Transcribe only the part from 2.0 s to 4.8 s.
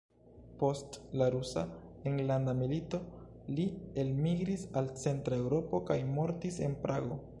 Enlanda Milito li elmigris